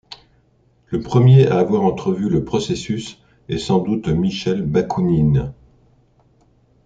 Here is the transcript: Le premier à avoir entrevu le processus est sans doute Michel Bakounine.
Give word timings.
Le 0.87 0.99
premier 0.99 1.45
à 1.47 1.59
avoir 1.59 1.83
entrevu 1.83 2.27
le 2.27 2.43
processus 2.43 3.21
est 3.49 3.59
sans 3.59 3.77
doute 3.77 4.07
Michel 4.07 4.63
Bakounine. 4.63 5.53